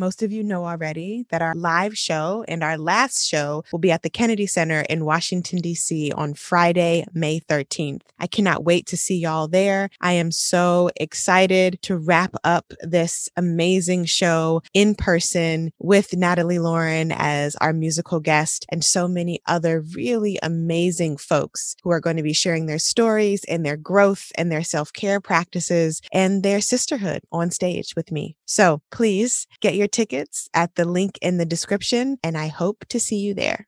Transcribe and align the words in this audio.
Most 0.00 0.22
of 0.22 0.30
you 0.30 0.44
know 0.44 0.64
already 0.64 1.26
that 1.30 1.42
our 1.42 1.56
live 1.56 1.98
show 1.98 2.44
and 2.46 2.62
our 2.62 2.78
last 2.78 3.26
show 3.26 3.64
will 3.72 3.80
be 3.80 3.90
at 3.90 4.02
the 4.02 4.08
Kennedy 4.08 4.46
Center 4.46 4.82
in 4.82 5.04
Washington, 5.04 5.58
D.C. 5.58 6.12
on 6.12 6.34
Friday, 6.34 7.04
May 7.12 7.40
13th. 7.40 8.02
I 8.20 8.28
cannot 8.28 8.62
wait 8.62 8.86
to 8.86 8.96
see 8.96 9.18
y'all 9.18 9.48
there. 9.48 9.90
I 10.00 10.12
am 10.12 10.30
so 10.30 10.88
excited 10.94 11.80
to 11.82 11.96
wrap 11.96 12.36
up 12.44 12.72
this 12.80 13.28
amazing 13.36 14.04
show 14.04 14.62
in 14.72 14.94
person 14.94 15.72
with 15.80 16.16
Natalie 16.16 16.60
Lauren 16.60 17.10
as 17.10 17.56
our 17.56 17.72
musical 17.72 18.20
guest 18.20 18.66
and 18.70 18.84
so 18.84 19.08
many 19.08 19.40
other 19.46 19.80
really 19.80 20.38
amazing 20.44 21.16
folks 21.16 21.74
who 21.82 21.90
are 21.90 22.00
going 22.00 22.16
to 22.16 22.22
be 22.22 22.32
sharing 22.32 22.66
their 22.66 22.78
stories 22.78 23.42
and 23.48 23.66
their 23.66 23.76
growth 23.76 24.30
and 24.36 24.52
their 24.52 24.62
self 24.62 24.92
care 24.92 25.20
practices 25.20 26.00
and 26.12 26.44
their 26.44 26.60
sisterhood 26.60 27.22
on 27.32 27.50
stage 27.50 27.96
with 27.96 28.12
me. 28.12 28.36
So 28.46 28.80
please 28.92 29.48
get 29.60 29.74
your 29.74 29.87
tickets 29.88 30.48
at 30.54 30.74
the 30.74 30.84
link 30.84 31.18
in 31.22 31.38
the 31.38 31.46
description, 31.46 32.18
and 32.22 32.36
I 32.36 32.48
hope 32.48 32.84
to 32.90 33.00
see 33.00 33.18
you 33.18 33.34
there. 33.34 33.66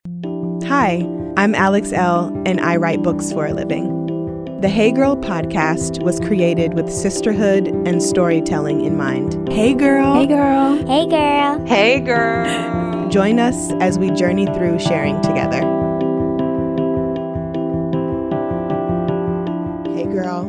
Hi, 0.67 1.05
I'm 1.37 1.55
Alex 1.55 1.91
Elle, 1.91 2.31
and 2.45 2.61
I 2.61 2.77
write 2.77 3.01
books 3.01 3.31
for 3.31 3.45
a 3.45 3.53
living. 3.53 4.01
The 4.61 4.69
Hey 4.69 4.91
Girl 4.91 5.17
podcast 5.17 6.03
was 6.03 6.19
created 6.19 6.75
with 6.75 6.87
sisterhood 6.87 7.67
and 7.67 8.01
storytelling 8.01 8.85
in 8.85 8.95
mind. 8.95 9.49
Hey, 9.49 9.73
girl. 9.73 10.13
Hey, 10.13 10.27
girl. 10.27 10.75
Hey, 10.85 11.07
girl. 11.07 11.65
Hey, 11.65 11.99
girl. 11.99 13.09
Join 13.09 13.39
us 13.39 13.71
as 13.81 13.97
we 13.97 14.11
journey 14.11 14.45
through 14.45 14.77
sharing 14.77 15.19
together. 15.21 15.61
Hey, 19.95 20.05
girl. 20.05 20.43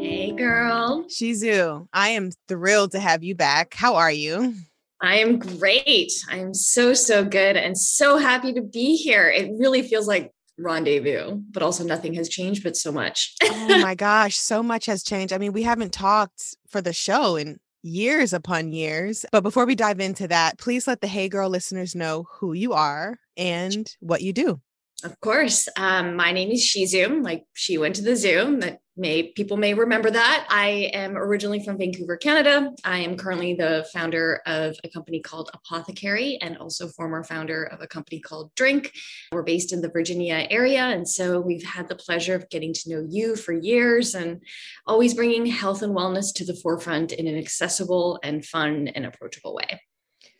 Hey, 0.00 0.32
girl. 0.32 1.04
Shizu, 1.04 1.86
I 1.92 2.08
am 2.08 2.30
thrilled 2.48 2.92
to 2.92 3.00
have 3.00 3.22
you 3.22 3.34
back. 3.34 3.74
How 3.74 3.96
are 3.96 4.10
you? 4.10 4.54
I 5.02 5.16
am 5.16 5.40
great. 5.40 6.12
I'm 6.28 6.54
so, 6.54 6.94
so 6.94 7.24
good 7.24 7.56
and 7.56 7.76
so 7.76 8.18
happy 8.18 8.52
to 8.52 8.62
be 8.62 8.96
here. 8.96 9.28
It 9.28 9.50
really 9.58 9.82
feels 9.82 10.06
like 10.06 10.30
rendezvous, 10.56 11.40
but 11.50 11.62
also 11.62 11.82
nothing 11.82 12.14
has 12.14 12.28
changed, 12.28 12.62
but 12.62 12.76
so 12.76 12.92
much. 12.92 13.34
oh 13.42 13.80
my 13.80 13.94
gosh, 13.96 14.36
so 14.36 14.62
much 14.62 14.86
has 14.86 15.02
changed. 15.02 15.32
I 15.32 15.38
mean, 15.38 15.52
we 15.52 15.64
haven't 15.64 15.92
talked 15.92 16.56
for 16.68 16.80
the 16.80 16.92
show 16.92 17.34
in 17.34 17.58
years 17.82 18.32
upon 18.32 18.72
years. 18.72 19.26
But 19.32 19.42
before 19.42 19.66
we 19.66 19.74
dive 19.74 19.98
into 19.98 20.28
that, 20.28 20.58
please 20.58 20.86
let 20.86 21.00
the 21.00 21.08
Hey 21.08 21.28
Girl 21.28 21.48
listeners 21.48 21.96
know 21.96 22.28
who 22.34 22.52
you 22.52 22.72
are 22.72 23.18
and 23.36 23.92
what 23.98 24.22
you 24.22 24.32
do. 24.32 24.60
Of 25.04 25.18
course. 25.20 25.68
Um, 25.76 26.14
my 26.14 26.30
name 26.32 26.50
is 26.50 26.60
Shizu. 26.60 27.24
Like 27.24 27.44
she 27.54 27.76
went 27.76 27.96
to 27.96 28.02
the 28.02 28.14
zoo. 28.14 28.58
That 28.60 28.78
may 28.96 29.32
people 29.32 29.56
may 29.56 29.74
remember 29.74 30.10
that. 30.10 30.46
I 30.48 30.90
am 30.92 31.16
originally 31.16 31.64
from 31.64 31.78
Vancouver, 31.78 32.16
Canada. 32.16 32.70
I 32.84 32.98
am 32.98 33.16
currently 33.16 33.54
the 33.54 33.86
founder 33.92 34.42
of 34.46 34.76
a 34.84 34.88
company 34.88 35.20
called 35.20 35.50
Apothekary 35.56 36.38
and 36.40 36.56
also 36.56 36.86
former 36.88 37.24
founder 37.24 37.64
of 37.64 37.80
a 37.80 37.88
company 37.88 38.20
called 38.20 38.54
JRINK. 38.54 38.90
We're 39.32 39.42
based 39.42 39.72
in 39.72 39.80
the 39.80 39.90
Virginia 39.90 40.46
area. 40.50 40.82
And 40.82 41.08
so 41.08 41.40
we've 41.40 41.64
had 41.64 41.88
the 41.88 41.96
pleasure 41.96 42.36
of 42.36 42.48
getting 42.48 42.72
to 42.72 42.90
know 42.90 43.06
you 43.08 43.34
for 43.34 43.52
years 43.52 44.14
and 44.14 44.40
always 44.86 45.14
bringing 45.14 45.46
health 45.46 45.82
and 45.82 45.96
wellness 45.96 46.32
to 46.34 46.44
the 46.44 46.54
forefront 46.54 47.12
in 47.12 47.26
an 47.26 47.36
accessible 47.36 48.20
and 48.22 48.44
fun 48.44 48.88
and 48.88 49.04
approachable 49.04 49.54
way. 49.54 49.80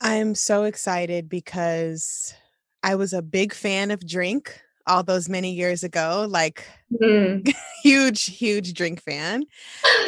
I'm 0.00 0.34
so 0.34 0.64
excited 0.64 1.28
because 1.28 2.34
I 2.82 2.94
was 2.94 3.12
a 3.12 3.22
big 3.22 3.52
fan 3.52 3.90
of 3.90 4.06
drink 4.06 4.60
all 4.86 5.02
those 5.02 5.28
many 5.28 5.52
years 5.52 5.84
ago, 5.84 6.26
like 6.28 6.66
mm. 7.00 7.54
huge, 7.82 8.24
huge 8.24 8.74
drink 8.74 9.02
fan. 9.02 9.44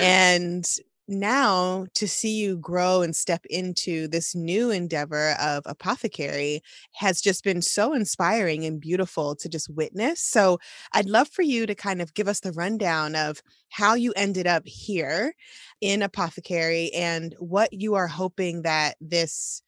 And 0.01 0.67
now 1.07 1.87
to 1.95 2.09
see 2.09 2.35
you 2.35 2.57
grow 2.57 3.03
and 3.03 3.15
step 3.15 3.45
into 3.51 4.09
this 4.09 4.35
new 4.35 4.71
endeavor 4.71 5.33
of 5.41 5.62
apothekary 5.65 6.61
has 6.95 7.21
just 7.21 7.45
been 7.45 7.61
so 7.61 7.93
inspiring 7.93 8.65
and 8.65 8.81
beautiful 8.81 9.37
to 9.37 9.49
just 9.49 9.69
witness. 9.69 10.21
So 10.21 10.59
I'd 10.93 11.09
love 11.09 11.29
for 11.29 11.43
you 11.43 11.67
to 11.67 11.75
kind 11.75 12.01
of 12.01 12.15
give 12.15 12.27
us 12.27 12.41
the 12.41 12.53
rundown 12.53 13.15
of 13.17 13.43
how 13.69 13.95
you 13.95 14.12
ended 14.17 14.47
up 14.47 14.62
here 14.67 15.35
in 15.81 16.01
apothekary 16.01 16.91
and 16.95 17.35
what 17.39 17.73
you 17.73 17.95
are 17.95 18.09
hoping 18.09 18.62
that 18.62 18.97
this 19.01 19.62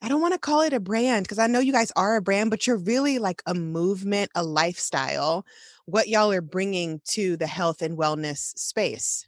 I 0.00 0.08
don't 0.08 0.20
want 0.20 0.34
to 0.34 0.38
call 0.38 0.60
it 0.60 0.72
a 0.72 0.80
brand 0.80 1.24
because 1.24 1.38
I 1.38 1.48
know 1.48 1.58
you 1.58 1.72
guys 1.72 1.92
are 1.96 2.16
a 2.16 2.22
brand, 2.22 2.50
but 2.50 2.66
you're 2.66 2.76
really 2.76 3.18
like 3.18 3.42
a 3.46 3.54
movement, 3.54 4.30
a 4.34 4.42
lifestyle, 4.42 5.44
what 5.86 6.08
y'all 6.08 6.30
are 6.30 6.40
bringing 6.40 7.00
to 7.10 7.36
the 7.36 7.46
health 7.46 7.82
and 7.82 7.98
wellness 7.98 8.56
space. 8.56 9.26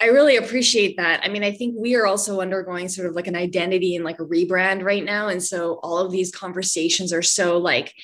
I 0.00 0.06
really 0.06 0.36
appreciate 0.36 0.96
that. 0.96 1.20
I 1.22 1.28
mean, 1.28 1.44
I 1.44 1.52
think 1.52 1.74
we 1.78 1.94
are 1.94 2.06
also 2.06 2.40
undergoing 2.40 2.88
sort 2.88 3.08
of 3.08 3.14
like 3.14 3.26
an 3.26 3.36
identity 3.36 3.96
and 3.96 4.04
like 4.04 4.18
a 4.18 4.24
rebrand 4.24 4.82
right 4.82 5.04
now. 5.04 5.28
And 5.28 5.42
so 5.42 5.78
all 5.82 5.98
of 5.98 6.10
these 6.10 6.30
conversations 6.30 7.12
are 7.12 7.22
so 7.22 7.58
like, 7.58 7.94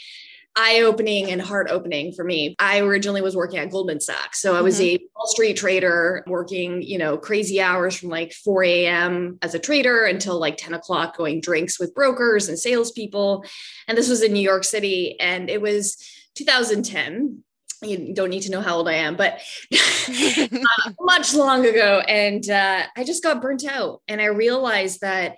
eye 0.57 0.83
opening 0.83 1.31
and 1.31 1.41
heart 1.41 1.69
opening 1.71 2.13
for 2.13 2.25
me. 2.25 2.57
I 2.59 2.81
originally 2.81 3.23
was 3.23 3.37
working 3.37 3.59
at 3.59 3.71
Goldman 3.71 4.01
Sachs. 4.01 4.41
So 4.41 4.57
I 4.57 4.63
was 4.63 4.81
mm-hmm. 4.81 5.03
a 5.03 5.09
Wall 5.15 5.27
Street 5.27 5.57
trader 5.57 6.25
working, 6.27 6.83
you 6.83 6.99
know, 6.99 7.19
crazy 7.19 7.61
hours 7.61 7.97
from 7.97 8.09
like 8.09 8.33
4 8.33 8.65
a.m. 8.65 9.39
as 9.43 9.55
a 9.55 9.59
trader 9.59 10.05
until 10.05 10.41
like 10.41 10.57
10 10.57 10.75
o'clock 10.75 11.17
going 11.17 11.41
drinks 11.41 11.79
with 11.79 11.95
brokers 11.95 12.49
and 12.49 12.59
salespeople. 12.59 13.45
And 13.87 13.97
this 13.97 14.09
was 14.09 14.23
in 14.23 14.33
New 14.33 14.41
York 14.41 14.65
City. 14.65 15.21
And 15.21 15.51
it 15.51 15.61
was 15.61 15.97
2010 16.37 17.43
you 17.83 18.15
don't 18.15 18.31
need 18.31 18.41
to 18.41 18.51
know 18.51 18.63
how 18.63 18.77
old 18.77 18.89
I 18.89 18.95
am, 18.95 19.17
but 19.17 19.41
uh, 19.73 20.49
much 21.01 21.35
long 21.35 21.67
ago. 21.67 22.01
And 22.09 22.49
uh, 22.49 22.85
I 22.97 23.05
just 23.05 23.23
got 23.23 23.43
burnt 23.43 23.67
out. 23.67 24.01
And 24.09 24.21
I 24.21 24.27
realized 24.27 25.03
that 25.03 25.37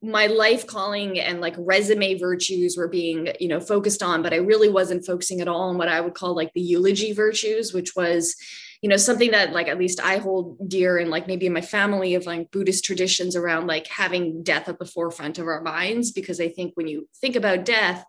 my 0.00 0.26
life 0.26 0.66
calling 0.66 1.18
and 1.18 1.40
like 1.40 1.54
resume 1.58 2.18
virtues 2.18 2.76
were 2.76 2.86
being 2.86 3.28
you 3.40 3.48
know 3.48 3.58
focused 3.58 4.02
on 4.02 4.22
but 4.22 4.32
i 4.32 4.36
really 4.36 4.68
wasn't 4.68 5.04
focusing 5.04 5.40
at 5.40 5.48
all 5.48 5.62
on 5.62 5.78
what 5.78 5.88
i 5.88 6.00
would 6.00 6.14
call 6.14 6.36
like 6.36 6.52
the 6.54 6.60
eulogy 6.60 7.12
virtues 7.12 7.72
which 7.72 7.96
was 7.96 8.36
you 8.80 8.88
know 8.88 8.96
something 8.96 9.32
that 9.32 9.52
like 9.52 9.66
at 9.66 9.78
least 9.78 10.00
i 10.00 10.18
hold 10.18 10.56
dear 10.68 10.98
and 10.98 11.10
like 11.10 11.26
maybe 11.26 11.46
in 11.46 11.52
my 11.52 11.60
family 11.60 12.14
of 12.14 12.26
like 12.26 12.50
buddhist 12.52 12.84
traditions 12.84 13.34
around 13.34 13.66
like 13.66 13.88
having 13.88 14.42
death 14.44 14.68
at 14.68 14.78
the 14.78 14.86
forefront 14.86 15.36
of 15.36 15.48
our 15.48 15.62
minds 15.62 16.12
because 16.12 16.40
i 16.40 16.48
think 16.48 16.72
when 16.74 16.86
you 16.86 17.08
think 17.20 17.34
about 17.34 17.64
death 17.64 18.04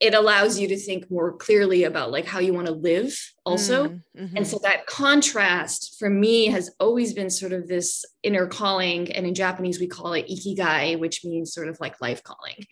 it 0.00 0.14
allows 0.14 0.60
you 0.60 0.68
to 0.68 0.76
think 0.76 1.10
more 1.10 1.36
clearly 1.36 1.84
about 1.84 2.12
like 2.12 2.24
how 2.24 2.38
you 2.38 2.52
want 2.52 2.66
to 2.66 2.72
live 2.72 3.16
also 3.44 3.88
mm, 3.88 4.02
mm-hmm. 4.16 4.36
and 4.36 4.46
so 4.46 4.58
that 4.62 4.86
contrast 4.86 5.96
for 5.98 6.08
me 6.08 6.46
has 6.46 6.70
always 6.78 7.12
been 7.12 7.30
sort 7.30 7.52
of 7.52 7.66
this 7.66 8.04
inner 8.22 8.46
calling 8.46 9.10
and 9.12 9.26
in 9.26 9.34
japanese 9.34 9.80
we 9.80 9.86
call 9.86 10.12
it 10.12 10.28
ikigai 10.28 10.98
which 10.98 11.24
means 11.24 11.52
sort 11.52 11.68
of 11.68 11.78
like 11.80 12.00
life 12.00 12.22
calling 12.22 12.64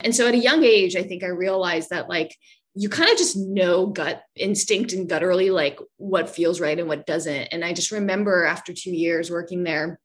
and 0.00 0.14
so 0.14 0.26
at 0.28 0.34
a 0.34 0.38
young 0.38 0.62
age 0.64 0.96
i 0.96 1.02
think 1.02 1.22
i 1.22 1.28
realized 1.28 1.90
that 1.90 2.08
like 2.08 2.36
you 2.74 2.88
kind 2.88 3.10
of 3.10 3.18
just 3.18 3.36
know 3.36 3.86
gut 3.86 4.22
instinct 4.36 4.92
and 4.92 5.08
gutturally 5.08 5.52
like 5.52 5.80
what 5.96 6.28
feels 6.28 6.60
right 6.60 6.78
and 6.78 6.88
what 6.88 7.06
doesn't 7.06 7.48
and 7.50 7.64
i 7.64 7.72
just 7.72 7.90
remember 7.90 8.44
after 8.44 8.72
two 8.72 8.92
years 8.92 9.30
working 9.30 9.64
there 9.64 9.98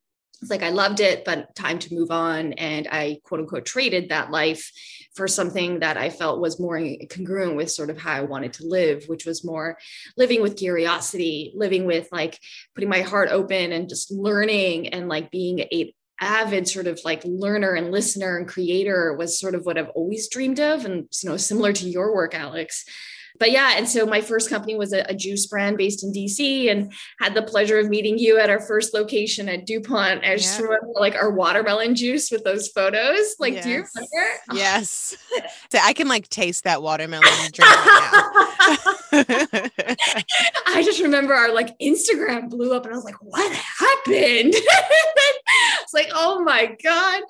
it's 0.43 0.51
like 0.51 0.61
I 0.61 0.69
loved 0.69 0.99
it, 0.99 1.23
but 1.23 1.55
time 1.55 1.79
to 1.79 1.95
move 1.95 2.11
on. 2.11 2.51
And 2.53 2.87
I 2.91 3.19
quote 3.23 3.39
unquote 3.39 3.65
traded 3.65 4.09
that 4.09 4.29
life 4.29 4.69
for 5.15 5.27
something 5.27 5.79
that 5.79 5.97
I 5.97 6.09
felt 6.09 6.41
was 6.41 6.59
more 6.59 6.81
congruent 7.09 7.55
with 7.55 7.71
sort 7.71 7.89
of 7.89 7.97
how 7.97 8.13
I 8.13 8.21
wanted 8.21 8.53
to 8.53 8.67
live, 8.67 9.05
which 9.05 9.25
was 9.25 9.45
more 9.45 9.77
living 10.17 10.41
with 10.41 10.57
curiosity, 10.57 11.51
living 11.55 11.85
with 11.85 12.07
like 12.11 12.39
putting 12.73 12.89
my 12.89 13.01
heart 13.01 13.29
open 13.29 13.71
and 13.71 13.89
just 13.89 14.11
learning 14.11 14.89
and 14.89 15.07
like 15.07 15.31
being 15.31 15.59
a 15.59 15.93
avid 16.19 16.67
sort 16.67 16.87
of 16.87 16.99
like 17.03 17.21
learner 17.25 17.73
and 17.73 17.91
listener 17.91 18.37
and 18.37 18.47
creator 18.47 19.15
was 19.17 19.39
sort 19.39 19.55
of 19.55 19.65
what 19.65 19.77
I've 19.77 19.89
always 19.89 20.29
dreamed 20.29 20.59
of. 20.59 20.85
And, 20.85 21.07
you 21.21 21.29
know, 21.29 21.37
similar 21.37 21.73
to 21.73 21.89
your 21.89 22.15
work, 22.15 22.33
Alex. 22.33 22.85
But 23.39 23.51
yeah, 23.51 23.73
and 23.75 23.87
so 23.87 24.05
my 24.05 24.21
first 24.21 24.49
company 24.49 24.75
was 24.75 24.93
a, 24.93 25.01
a, 25.09 25.13
juice 25.13 25.45
brand 25.47 25.77
based 25.77 26.03
in 26.03 26.11
DC 26.11 26.69
and 26.69 26.91
had 27.19 27.33
the 27.33 27.41
pleasure 27.41 27.79
of 27.79 27.89
meeting 27.89 28.17
you 28.17 28.37
at 28.37 28.49
our 28.49 28.59
first 28.59 28.93
location 28.93 29.49
at 29.49 29.65
DuPont. 29.65 30.23
I 30.23 30.35
just 30.35 30.59
yeah. 30.59 30.65
remember 30.65 30.87
like 30.95 31.15
our 31.15 31.31
watermelon 31.31 31.95
juice 31.95 32.29
with 32.31 32.43
those 32.43 32.67
photos. 32.69 33.35
Like, 33.39 33.55
yes. 33.55 33.63
do 33.63 33.69
you 33.69 33.75
remember? 33.75 34.39
Yes. 34.53 35.15
so 35.71 35.79
I 35.81 35.93
can 35.93 36.07
like 36.07 36.27
taste 36.29 36.65
that 36.65 36.81
watermelon 36.81 37.27
drink 37.51 37.69
I 40.65 40.81
just 40.83 41.01
remember 41.01 41.33
our 41.33 41.53
like 41.53 41.77
Instagram 41.79 42.49
blew 42.49 42.73
up 42.73 42.85
and 42.85 42.93
I 42.93 42.97
was 42.97 43.05
like, 43.05 43.21
what 43.21 43.51
happened? 43.51 44.53
it's 44.55 45.93
like, 45.93 46.09
oh 46.13 46.41
my 46.43 46.75
God, 46.83 47.21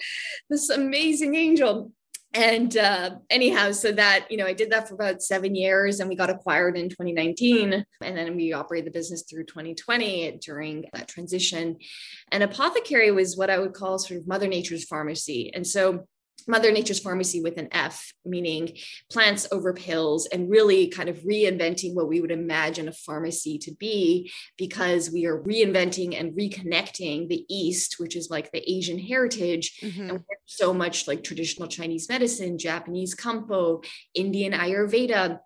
this 0.49 0.69
amazing 0.69 1.35
angel 1.35 1.91
and 2.33 2.75
uh, 2.77 3.11
anyhow 3.29 3.71
so 3.71 3.91
that 3.91 4.25
you 4.29 4.37
know 4.37 4.45
i 4.45 4.53
did 4.53 4.71
that 4.71 4.87
for 4.87 4.95
about 4.95 5.21
seven 5.21 5.55
years 5.55 5.99
and 5.99 6.09
we 6.09 6.15
got 6.15 6.29
acquired 6.29 6.77
in 6.77 6.89
2019 6.89 7.85
and 8.01 8.17
then 8.17 8.35
we 8.35 8.53
operated 8.53 8.87
the 8.87 8.97
business 8.97 9.23
through 9.29 9.45
2020 9.45 10.39
during 10.41 10.85
that 10.93 11.07
transition. 11.07 11.77
And 12.31 12.43
apothekary 12.43 13.13
was 13.13 13.37
what 13.37 13.49
i 13.49 13.59
would 13.59 13.73
call 13.73 13.99
sort 13.99 14.19
of 14.19 14.27
mother 14.27 14.47
nature's 14.47 14.85
pharmacy. 14.85 15.51
And 15.53 15.65
so 15.65 16.07
Mother 16.47 16.71
Nature's 16.71 16.99
Pharmacy 16.99 17.41
with 17.41 17.57
an 17.57 17.69
F, 17.71 18.13
meaning 18.25 18.77
plants 19.09 19.47
over 19.51 19.73
pills, 19.73 20.27
and 20.27 20.49
really 20.49 20.87
kind 20.87 21.09
of 21.09 21.19
reinventing 21.19 21.93
what 21.93 22.07
we 22.07 22.19
would 22.19 22.31
imagine 22.31 22.87
a 22.87 22.93
pharmacy 22.93 23.57
to 23.59 23.71
be 23.73 24.31
because 24.57 25.09
we 25.11 25.25
are 25.25 25.41
reinventing 25.41 26.19
and 26.19 26.33
reconnecting 26.33 27.29
the 27.29 27.45
East, 27.49 27.95
which 27.97 28.15
is 28.15 28.29
like 28.29 28.51
the 28.51 28.69
Asian 28.69 28.99
heritage. 28.99 29.79
Mm-hmm. 29.81 30.09
And 30.09 30.19
so 30.45 30.73
much 30.73 31.07
like 31.07 31.23
traditional 31.23 31.67
Chinese 31.67 32.09
medicine, 32.09 32.57
Japanese 32.57 33.15
Kampo, 33.15 33.83
Indian 34.13 34.53
Ayurveda 34.53 35.39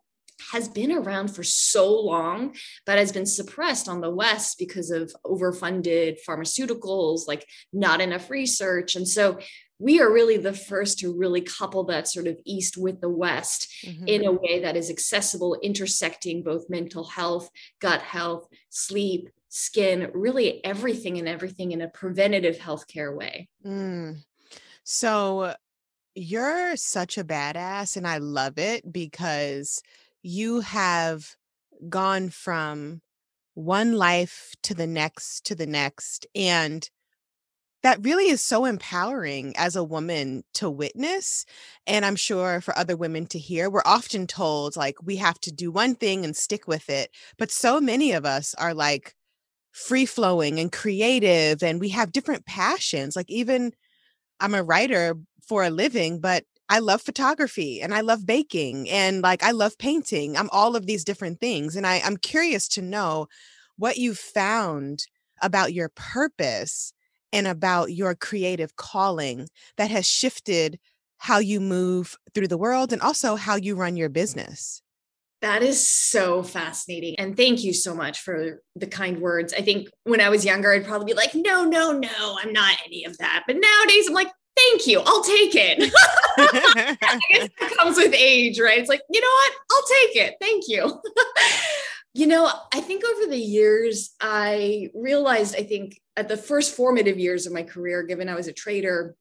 has 0.51 0.67
been 0.67 0.91
around 0.91 1.29
for 1.29 1.43
so 1.43 1.99
long, 1.99 2.55
but 2.85 2.99
has 2.99 3.11
been 3.11 3.25
suppressed 3.25 3.89
on 3.89 4.01
the 4.01 4.09
West 4.09 4.59
because 4.59 4.91
of 4.91 5.11
overfunded 5.25 6.17
pharmaceuticals, 6.27 7.27
like 7.27 7.45
not 7.73 8.01
enough 8.01 8.29
research. 8.29 8.95
And 8.95 9.07
so 9.07 9.39
we 9.79 10.01
are 10.01 10.11
really 10.11 10.37
the 10.37 10.53
first 10.53 10.99
to 10.99 11.13
really 11.13 11.41
couple 11.41 11.83
that 11.85 12.07
sort 12.07 12.27
of 12.27 12.39
east 12.45 12.77
with 12.77 12.99
the 13.01 13.09
west 13.09 13.71
mm-hmm. 13.85 14.07
in 14.07 14.25
a 14.25 14.31
way 14.31 14.59
that 14.61 14.75
is 14.75 14.89
accessible 14.89 15.57
intersecting 15.61 16.43
both 16.43 16.69
mental 16.69 17.03
health 17.03 17.49
gut 17.79 18.01
health 18.01 18.47
sleep 18.69 19.29
skin 19.49 20.09
really 20.13 20.63
everything 20.65 21.17
and 21.17 21.27
everything 21.27 21.71
in 21.71 21.81
a 21.81 21.89
preventative 21.89 22.57
healthcare 22.57 23.15
way 23.15 23.47
mm. 23.65 24.15
so 24.83 25.53
you're 26.15 26.75
such 26.75 27.17
a 27.17 27.23
badass 27.23 27.97
and 27.97 28.07
i 28.07 28.17
love 28.17 28.57
it 28.57 28.91
because 28.91 29.81
you 30.23 30.61
have 30.61 31.35
gone 31.89 32.29
from 32.29 33.01
one 33.53 33.93
life 33.93 34.53
to 34.63 34.73
the 34.73 34.87
next 34.87 35.45
to 35.45 35.55
the 35.55 35.65
next 35.65 36.27
and 36.35 36.89
that 37.87 38.03
really 38.03 38.27
is 38.29 38.41
so 38.41 38.65
empowering 38.65 39.53
as 39.57 39.75
a 39.75 39.83
woman 39.83 40.43
to 40.53 40.69
witness 40.69 41.45
and 41.87 42.05
i'm 42.05 42.15
sure 42.15 42.61
for 42.61 42.77
other 42.77 42.97
women 42.97 43.25
to 43.25 43.39
hear 43.39 43.69
we're 43.69 43.81
often 43.85 44.27
told 44.27 44.75
like 44.75 44.95
we 45.03 45.15
have 45.15 45.39
to 45.39 45.51
do 45.51 45.71
one 45.71 45.95
thing 45.95 46.25
and 46.25 46.35
stick 46.35 46.67
with 46.67 46.89
it 46.89 47.09
but 47.37 47.51
so 47.51 47.79
many 47.81 48.11
of 48.11 48.25
us 48.25 48.53
are 48.55 48.73
like 48.73 49.15
free 49.71 50.05
flowing 50.05 50.59
and 50.59 50.71
creative 50.71 51.63
and 51.63 51.79
we 51.79 51.89
have 51.89 52.11
different 52.11 52.45
passions 52.45 53.15
like 53.15 53.29
even 53.29 53.71
i'm 54.39 54.55
a 54.55 54.63
writer 54.63 55.15
for 55.47 55.63
a 55.63 55.69
living 55.69 56.19
but 56.19 56.43
I 56.69 56.79
love 56.79 57.01
photography 57.01 57.81
and 57.81 57.93
I 57.93 58.01
love 58.01 58.25
baking 58.25 58.89
and 58.89 59.21
like 59.21 59.43
I 59.43 59.51
love 59.51 59.77
painting. 59.77 60.37
I'm 60.37 60.49
all 60.51 60.75
of 60.75 60.85
these 60.85 61.05
different 61.05 61.39
things. 61.39 61.77
And 61.77 61.87
I, 61.87 62.01
I'm 62.03 62.17
curious 62.17 62.67
to 62.69 62.81
know 62.81 63.27
what 63.77 63.97
you 63.97 64.13
found 64.13 65.05
about 65.41 65.73
your 65.73 65.89
purpose 65.95 66.91
and 67.33 67.47
about 67.47 67.93
your 67.93 68.15
creative 68.15 68.75
calling 68.75 69.47
that 69.77 69.91
has 69.91 70.05
shifted 70.05 70.79
how 71.17 71.39
you 71.39 71.59
move 71.59 72.15
through 72.33 72.47
the 72.47 72.57
world 72.57 72.93
and 72.93 73.01
also 73.01 73.35
how 73.35 73.55
you 73.55 73.75
run 73.75 73.97
your 73.97 74.09
business. 74.09 74.81
That 75.41 75.61
is 75.61 75.87
so 75.87 76.41
fascinating. 76.41 77.15
And 77.19 77.37
thank 77.37 77.63
you 77.63 77.71
so 77.73 77.93
much 77.93 78.21
for 78.21 78.63
the 78.75 78.87
kind 78.87 79.19
words. 79.19 79.53
I 79.53 79.61
think 79.61 79.87
when 80.03 80.19
I 80.19 80.29
was 80.29 80.43
younger, 80.43 80.73
I'd 80.73 80.85
probably 80.85 81.05
be 81.05 81.13
like, 81.13 81.35
no, 81.35 81.63
no, 81.63 81.91
no, 81.91 82.37
I'm 82.41 82.51
not 82.51 82.75
any 82.85 83.05
of 83.05 83.17
that. 83.19 83.43
But 83.45 83.57
nowadays, 83.57 84.07
I'm 84.07 84.15
like, 84.15 84.31
thank 84.57 84.87
you. 84.87 85.01
I'll 85.05 85.23
take 85.23 85.53
it. 85.53 85.93
I 86.37 87.19
guess 87.31 87.49
it 87.61 87.77
comes 87.77 87.97
with 87.97 88.13
age, 88.15 88.59
right? 88.59 88.79
It's 88.79 88.89
like, 88.89 89.01
you 89.11 89.21
know 89.21 89.27
what? 89.27 89.53
I'll 89.71 89.87
take 89.87 90.15
it. 90.15 90.35
Thank 90.41 90.63
you. 90.67 90.85
You 92.17 92.25
know, 92.25 92.51
I 92.73 92.81
think 92.81 93.03
over 93.05 93.29
the 93.29 93.37
years, 93.37 94.15
I 94.19 94.89
realized, 94.95 95.55
I 95.55 95.61
think 95.61 96.01
at 96.15 96.27
the 96.27 96.35
first 96.35 96.75
formative 96.75 97.19
years 97.19 97.45
of 97.45 97.53
my 97.53 97.61
career, 97.61 98.01
given 98.01 98.27
I 98.27 98.33
was 98.33 98.47
a 98.47 98.53
trader, 98.53 99.15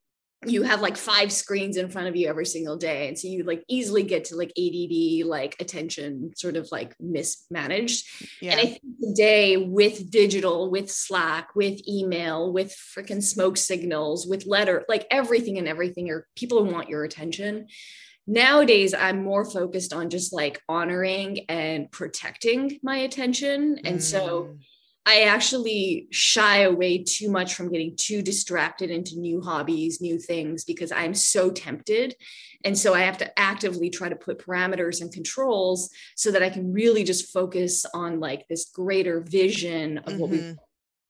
you 0.46 0.62
have 0.62 0.80
like 0.80 0.96
five 0.96 1.30
screens 1.30 1.76
in 1.76 1.90
front 1.90 2.08
of 2.08 2.16
you 2.16 2.26
every 2.26 2.46
single 2.46 2.78
day. 2.78 3.08
And 3.08 3.18
so 3.18 3.28
you 3.28 3.44
like 3.44 3.62
easily 3.68 4.02
get 4.02 4.24
to 4.26 4.36
like 4.36 4.50
ADD, 4.56 5.26
like 5.26 5.60
attention 5.60 6.32
sort 6.36 6.56
of 6.56 6.70
like 6.72 6.94
mismanaged. 6.98 8.06
Yeah. 8.40 8.52
And 8.52 8.60
I 8.60 8.64
think 8.64 8.82
today 9.02 9.58
with 9.58 10.10
digital, 10.10 10.70
with 10.70 10.90
Slack, 10.90 11.54
with 11.54 11.86
email, 11.86 12.50
with 12.50 12.74
freaking 12.96 13.22
smoke 13.22 13.58
signals, 13.58 14.26
with 14.26 14.46
letter, 14.46 14.86
like 14.88 15.06
everything 15.10 15.58
and 15.58 15.68
everything, 15.68 16.08
or 16.08 16.26
people 16.34 16.64
want 16.64 16.88
your 16.88 17.04
attention 17.04 17.66
nowadays 18.26 18.92
i'm 18.94 19.22
more 19.22 19.44
focused 19.44 19.92
on 19.92 20.10
just 20.10 20.32
like 20.32 20.60
honoring 20.68 21.38
and 21.48 21.90
protecting 21.90 22.78
my 22.82 22.98
attention 22.98 23.78
and 23.84 23.98
mm. 23.98 24.02
so 24.02 24.56
i 25.04 25.22
actually 25.22 26.08
shy 26.10 26.58
away 26.58 27.02
too 27.02 27.30
much 27.30 27.54
from 27.54 27.70
getting 27.70 27.94
too 27.96 28.22
distracted 28.22 28.90
into 28.90 29.18
new 29.18 29.40
hobbies 29.40 30.00
new 30.00 30.18
things 30.18 30.64
because 30.64 30.90
i'm 30.90 31.14
so 31.14 31.50
tempted 31.50 32.14
and 32.64 32.76
so 32.76 32.94
i 32.94 33.00
have 33.00 33.18
to 33.18 33.38
actively 33.38 33.90
try 33.90 34.08
to 34.08 34.16
put 34.16 34.44
parameters 34.44 35.00
and 35.00 35.12
controls 35.12 35.90
so 36.16 36.32
that 36.32 36.42
i 36.42 36.50
can 36.50 36.72
really 36.72 37.04
just 37.04 37.32
focus 37.32 37.86
on 37.94 38.18
like 38.18 38.46
this 38.48 38.70
greater 38.74 39.20
vision 39.20 39.98
of 39.98 40.04
mm-hmm. 40.04 40.18
what 40.18 40.30
we 40.30 40.38
mm-hmm 40.38 40.52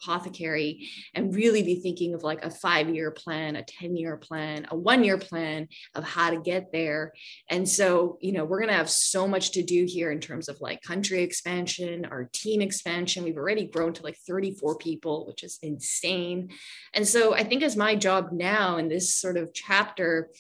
apothekary 0.02 0.86
and 1.14 1.34
really 1.34 1.62
be 1.62 1.80
thinking 1.80 2.14
of 2.14 2.22
like 2.22 2.44
a 2.44 2.50
five 2.50 2.88
year 2.88 3.10
plan, 3.10 3.56
a 3.56 3.62
10 3.62 3.96
year 3.96 4.16
plan, 4.16 4.66
a 4.70 4.76
one 4.76 5.04
year 5.04 5.18
plan 5.18 5.68
of 5.94 6.04
how 6.04 6.30
to 6.30 6.40
get 6.40 6.72
there. 6.72 7.12
And 7.50 7.68
so, 7.68 8.18
you 8.20 8.32
know, 8.32 8.44
we're 8.44 8.58
going 8.58 8.70
to 8.70 8.74
have 8.74 8.90
so 8.90 9.26
much 9.26 9.52
to 9.52 9.62
do 9.62 9.84
here 9.86 10.10
in 10.10 10.20
terms 10.20 10.48
of 10.48 10.60
like 10.60 10.82
country 10.82 11.22
expansion, 11.22 12.04
our 12.06 12.28
team 12.32 12.60
expansion. 12.60 13.24
We've 13.24 13.36
already 13.36 13.66
grown 13.66 13.92
to 13.94 14.02
like 14.02 14.16
34 14.26 14.78
people, 14.78 15.26
which 15.26 15.42
is 15.42 15.58
insane. 15.62 16.50
And 16.94 17.06
so 17.06 17.34
I 17.34 17.44
think 17.44 17.62
as 17.62 17.76
my 17.76 17.94
job 17.94 18.28
now 18.32 18.76
in 18.76 18.88
this 18.88 19.14
sort 19.14 19.36
of 19.36 19.52
chapter 19.54 20.30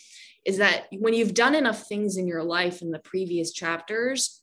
is 0.44 0.58
that 0.58 0.86
when 0.92 1.12
you've 1.12 1.34
done 1.34 1.54
enough 1.54 1.88
things 1.88 2.16
in 2.16 2.28
your 2.28 2.44
life 2.44 2.80
in 2.80 2.92
the 2.92 3.00
previous 3.00 3.52
chapters, 3.52 4.42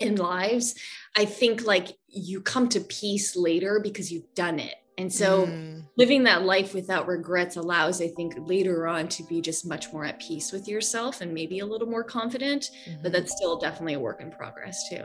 in 0.00 0.16
lives, 0.16 0.74
I 1.16 1.24
think 1.24 1.64
like 1.64 1.88
you 2.08 2.40
come 2.40 2.68
to 2.70 2.80
peace 2.80 3.36
later 3.36 3.80
because 3.82 4.12
you've 4.12 4.32
done 4.34 4.58
it. 4.58 4.74
And 4.96 5.12
so 5.12 5.46
mm. 5.46 5.84
living 5.96 6.24
that 6.24 6.42
life 6.42 6.74
without 6.74 7.06
regrets 7.06 7.56
allows, 7.56 8.02
I 8.02 8.08
think, 8.08 8.34
later 8.36 8.88
on 8.88 9.06
to 9.10 9.22
be 9.24 9.40
just 9.40 9.64
much 9.64 9.92
more 9.92 10.04
at 10.04 10.18
peace 10.18 10.50
with 10.50 10.66
yourself 10.66 11.20
and 11.20 11.32
maybe 11.32 11.60
a 11.60 11.66
little 11.66 11.86
more 11.86 12.02
confident. 12.02 12.70
Mm-hmm. 12.84 13.02
But 13.02 13.12
that's 13.12 13.36
still 13.36 13.60
definitely 13.60 13.94
a 13.94 14.00
work 14.00 14.20
in 14.20 14.32
progress, 14.32 14.88
too. 14.88 15.04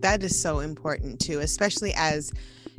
That 0.00 0.22
is 0.22 0.40
so 0.40 0.60
important 0.60 1.20
too, 1.20 1.40
especially 1.40 1.92
as 1.94 2.32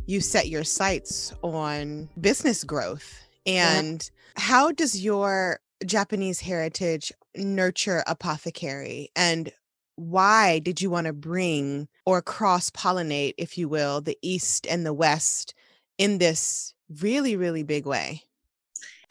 you 0.05 0.21
set 0.21 0.47
your 0.47 0.63
sights 0.63 1.33
on 1.41 2.09
business 2.19 2.63
growth. 2.63 3.21
And 3.45 4.09
yeah. 4.37 4.43
how 4.43 4.71
does 4.71 5.03
your 5.03 5.59
Japanese 5.85 6.39
heritage 6.39 7.11
nurture 7.35 8.03
apothekary 8.07 9.07
and 9.15 9.51
why 9.95 10.59
did 10.59 10.81
you 10.81 10.89
want 10.89 11.07
to 11.07 11.13
bring 11.13 11.89
or 12.05 12.21
cross 12.21 12.69
pollinate, 12.69 13.33
if 13.37 13.57
you 13.57 13.67
will, 13.67 13.99
the 13.99 14.17
East 14.21 14.65
and 14.65 14.85
the 14.85 14.93
West 14.93 15.53
in 15.97 16.19
this 16.19 16.73
really, 17.01 17.35
really 17.35 17.63
big 17.63 17.85
way? 17.85 18.23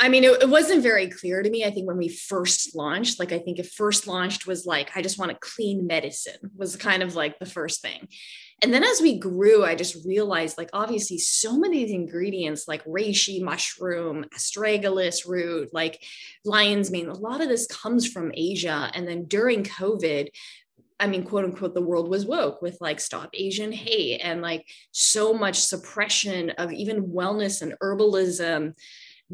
I 0.00 0.08
mean, 0.08 0.22
it, 0.22 0.42
it, 0.42 0.48
wasn't 0.48 0.82
very 0.82 1.08
clear 1.08 1.42
to 1.42 1.50
me. 1.50 1.64
I 1.64 1.70
think 1.70 1.88
when 1.88 1.96
we 1.96 2.08
first 2.08 2.76
launched, 2.76 3.18
like, 3.18 3.32
I 3.32 3.40
think 3.40 3.58
it 3.58 3.66
first 3.66 4.06
launched 4.06 4.46
was 4.46 4.64
like, 4.64 4.96
I 4.96 5.02
just 5.02 5.18
want 5.18 5.32
to 5.32 5.38
clean 5.40 5.88
medicine, 5.88 6.52
was 6.56 6.76
kind 6.76 7.02
of 7.02 7.16
like 7.16 7.38
the 7.40 7.46
first 7.46 7.82
thing. 7.82 8.06
And 8.62 8.72
then 8.72 8.84
as 8.84 9.00
we 9.00 9.18
grew, 9.18 9.64
I 9.64 9.74
just 9.74 10.04
realized, 10.06 10.56
like, 10.56 10.70
obviously, 10.72 11.18
so 11.18 11.58
many 11.58 11.82
of 11.82 11.88
the 11.88 11.96
ingredients, 11.96 12.68
like 12.68 12.84
reishi 12.84 13.42
mushroom, 13.42 14.24
astragalus 14.36 15.26
root, 15.26 15.70
like 15.72 16.00
lion's 16.44 16.92
mane, 16.92 17.08
a 17.08 17.14
lot 17.14 17.40
of 17.40 17.48
this 17.48 17.66
comes 17.66 18.06
from 18.06 18.32
Asia. 18.34 18.90
And 18.94 19.06
then 19.06 19.24
during 19.24 19.64
COVID, 19.64 20.28
I 21.00 21.06
mean, 21.06 21.24
quote 21.24 21.44
unquote, 21.44 21.74
the 21.74 21.82
world 21.82 22.08
was 22.08 22.26
woke 22.26 22.62
with 22.62 22.78
like 22.80 23.00
stop 23.00 23.30
Asian 23.34 23.72
hate 23.72 24.20
and 24.20 24.42
like 24.42 24.66
so 24.90 25.32
much 25.32 25.58
suppression 25.58 26.50
of 26.50 26.72
even 26.72 27.08
wellness 27.08 27.62
and 27.62 27.74
herbalism 27.80 28.74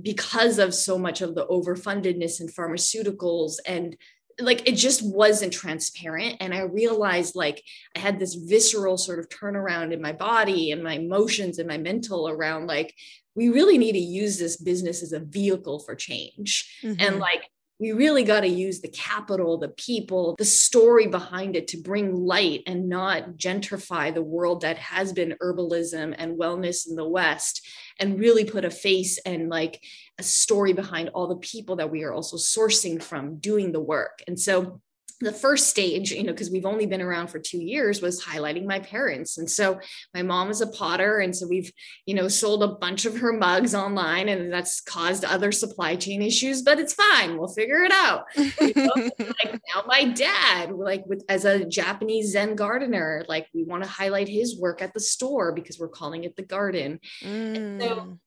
because 0.01 0.59
of 0.59 0.75
so 0.75 0.99
much 0.99 1.21
of 1.21 1.35
the 1.35 1.47
overfundedness 1.47 2.41
in 2.41 2.49
pharmaceuticals 2.49 3.57
and 3.67 3.97
like 4.41 4.69
it 4.69 4.73
just 4.73 5.03
wasn't 5.15 5.53
transparent 5.53 6.37
and 6.41 6.53
i 6.53 6.61
realized 6.61 7.37
like 7.37 7.63
i 7.95 8.01
had 8.01 8.19
this 8.19 8.35
visceral 8.35 8.99
sort 8.99 9.21
of 9.21 9.29
turnaround 9.29 9.93
in 9.93 10.03
my 10.03 10.13
body 10.13 10.73
and 10.73 10.83
my 10.83 10.95
emotions 10.95 11.59
and 11.59 11.69
my 11.69 11.79
mental 11.79 12.29
around 12.29 12.67
like 12.67 12.93
we 13.37 13.49
really 13.49 13.79
need 13.79 13.93
to 13.93 13.99
use 13.99 14.39
this 14.39 14.57
business 14.57 15.03
as 15.03 15.13
a 15.13 15.21
vehicle 15.21 15.79
for 15.79 15.95
change 15.95 16.81
mm-hmm. 16.83 17.01
and 17.01 17.19
like 17.19 17.49
we 17.81 17.93
really 17.93 18.23
got 18.23 18.41
to 18.41 18.49
use 18.49 18.81
the 18.81 18.89
capital, 18.89 19.59
the 19.59 19.69
people, 19.69 20.37
the 20.39 20.45
story 20.45 21.09
behind 21.09 21.57
it 21.57 21.69
to 21.69 21.77
bring 21.77 22.15
light 22.15 22.63
and 22.67 22.89
not 22.89 23.33
gentrify 23.37 24.15
the 24.15 24.23
world 24.23 24.61
that 24.61 24.79
has 24.79 25.13
been 25.13 25.35
herbalism 25.43 26.15
and 26.17 26.39
wellness 26.39 26.89
in 26.89 26.95
the 26.95 27.09
West 27.09 27.67
and 27.99 28.19
really 28.19 28.45
put 28.45 28.65
a 28.65 28.71
face 28.71 29.19
and 29.27 29.49
like 29.49 29.83
a 30.19 30.23
story 30.23 30.73
behind 30.73 31.09
all 31.11 31.27
the 31.27 31.37
people 31.37 31.77
that 31.77 31.91
we 31.91 32.05
are 32.05 32.13
also 32.13 32.37
sourcing 32.37 33.03
from 33.03 33.39
doing 33.39 33.73
the 33.73 33.81
work. 33.81 34.23
And 34.29 34.39
so 34.39 34.81
the 35.21 35.33
first 35.33 35.69
stage, 35.69 36.13
you 36.13 36.23
know, 36.23 36.33
because 36.33 36.51
we've 36.51 36.67
only 36.67 36.87
been 36.87 37.01
around 37.01 37.29
for 37.29 37.39
two 37.39 37.63
years, 37.63 38.03
was 38.03 38.23
highlighting 38.23 38.67
my 38.67 38.81
parents. 38.81 39.39
And 39.39 39.51
so 39.51 39.81
my 40.13 40.23
mom 40.23 40.51
is 40.51 40.61
a 40.61 40.67
potter. 40.67 41.19
And 41.19 41.35
so 41.35 41.47
we've, 41.47 41.73
you 42.07 42.15
know, 42.15 42.29
sold 42.29 42.63
a 42.63 42.69
bunch 42.69 43.07
of 43.07 43.19
her 43.19 43.33
mugs 43.33 43.75
online 43.75 44.29
and 44.29 44.53
that's 44.53 44.81
caused 44.81 45.25
other 45.25 45.53
supply 45.53 45.97
chain 45.97 46.23
issues, 46.23 46.63
but 46.63 46.79
it's 46.79 46.95
fine. 46.95 47.39
We'll 47.39 47.49
figure 47.49 47.83
it 47.83 47.93
out. 47.93 48.25
You 48.37 48.73
know? 48.77 49.11
like 49.19 49.61
now 49.75 49.85
my 49.87 50.05
dad, 50.05 50.73
like 50.73 51.05
with 51.07 51.25
as 51.29 51.45
a 51.45 51.65
Japanese 51.65 52.33
Zen 52.33 52.57
gardener, 52.57 53.25
like 53.29 53.47
we 53.55 53.65
want 53.65 53.83
to 53.85 53.89
highlight 53.89 54.29
his 54.29 54.59
work 54.59 54.83
at 54.83 54.95
the 54.95 55.01
store 55.01 55.53
because 55.53 55.79
we're 55.79 55.89
calling 55.89 56.25
it 56.25 56.37
the 56.37 56.43
garden. 56.43 57.01
Mm. 57.23 57.81
so 57.81 58.19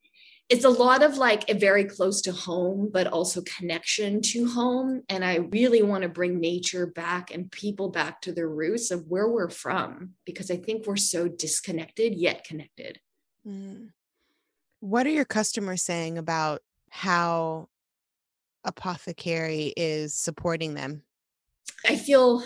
it's 0.49 0.63
a 0.63 0.69
lot 0.69 1.03
of 1.03 1.17
like 1.17 1.49
a 1.49 1.53
very 1.53 1.83
close 1.83 2.21
to 2.21 2.31
home, 2.31 2.89
but 2.91 3.07
also 3.07 3.41
connection 3.41 4.21
to 4.21 4.47
home. 4.47 5.03
And 5.09 5.25
I 5.25 5.35
really 5.35 5.83
want 5.83 6.03
to 6.03 6.09
bring 6.09 6.39
nature 6.39 6.85
back 6.85 7.33
and 7.33 7.51
people 7.51 7.89
back 7.89 8.21
to 8.21 8.31
their 8.31 8.47
roots 8.47 8.89
of 8.89 9.07
where 9.07 9.27
we're 9.27 9.49
from, 9.49 10.13
because 10.25 10.49
I 10.49 10.55
think 10.55 10.87
we're 10.87 10.95
so 10.95 11.27
disconnected 11.27 12.15
yet 12.15 12.45
connected. 12.45 12.99
Mm. 13.45 13.89
What 14.79 15.05
are 15.05 15.11
your 15.11 15.25
customers 15.25 15.81
saying 15.81 16.17
about 16.17 16.61
how 16.89 17.67
Apothekary 18.65 19.73
is 19.75 20.13
supporting 20.13 20.75
them? 20.75 21.03
I 21.85 21.97
feel 21.97 22.43